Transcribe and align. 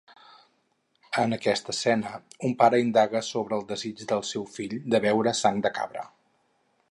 En 1.23 1.35
aquesta 1.35 1.73
escena, 1.75 2.13
un 2.49 2.55
pare 2.63 2.79
indaga 2.85 3.23
sobre 3.29 3.59
el 3.61 3.69
desig 3.73 4.03
del 4.13 4.25
seu 4.33 4.49
fill 4.57 4.75
de 4.95 5.05
beure 5.09 5.37
sang 5.43 5.61
de 5.67 5.73
cabra. 5.79 6.09